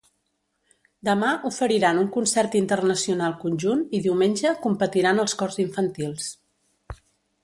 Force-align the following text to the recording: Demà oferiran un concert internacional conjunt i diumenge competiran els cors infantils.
Demà 1.09 1.33
oferiran 1.49 1.99
un 2.03 2.07
concert 2.15 2.57
internacional 2.61 3.35
conjunt 3.43 3.83
i 3.99 4.01
diumenge 4.07 4.55
competiran 4.67 5.21
els 5.25 5.37
cors 5.43 5.61
infantils. 5.69 6.31